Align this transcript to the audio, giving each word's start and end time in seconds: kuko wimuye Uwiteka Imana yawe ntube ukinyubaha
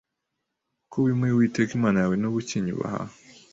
kuko 0.79 0.95
wimuye 1.05 1.31
Uwiteka 1.33 1.71
Imana 1.79 1.97
yawe 2.01 2.15
ntube 2.17 2.37
ukinyubaha 2.41 3.03